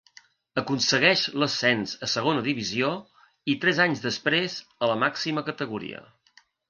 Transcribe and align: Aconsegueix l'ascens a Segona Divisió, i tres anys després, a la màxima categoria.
Aconsegueix 0.59 1.25
l'ascens 1.43 1.93
a 2.07 2.09
Segona 2.13 2.43
Divisió, 2.47 2.89
i 3.53 3.55
tres 3.67 3.83
anys 3.85 4.01
després, 4.07 4.57
a 4.87 4.91
la 4.93 4.97
màxima 5.05 5.45
categoria. 5.51 6.03